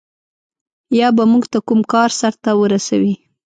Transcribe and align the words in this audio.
یا 0.99 1.07
به 1.15 1.23
موږ 1.31 1.43
ته 1.51 1.59
کوم 1.67 1.81
کار 1.93 2.09
سرته 2.19 2.49
ورسوي. 2.55 3.15